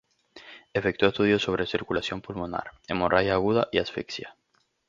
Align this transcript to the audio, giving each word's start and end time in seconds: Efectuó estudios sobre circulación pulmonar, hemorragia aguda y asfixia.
Efectuó 0.73 1.09
estudios 1.09 1.43
sobre 1.43 1.67
circulación 1.67 2.21
pulmonar, 2.21 2.71
hemorragia 2.87 3.35
aguda 3.35 3.67
y 3.71 3.77
asfixia. 3.77 4.35